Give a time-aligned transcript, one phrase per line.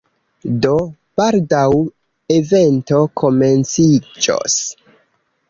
[0.69, 0.77] Do,
[1.21, 1.65] baldaŭ
[2.39, 4.59] evento komenciĝos